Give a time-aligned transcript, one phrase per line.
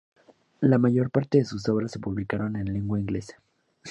[0.61, 3.39] La mayor parte de sus obras se publicaron en lengua inglesa.